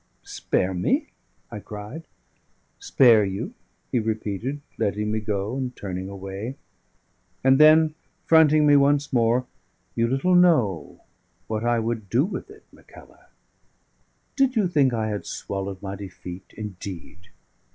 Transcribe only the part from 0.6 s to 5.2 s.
me?" I cried. "Spare you," he repeated, letting me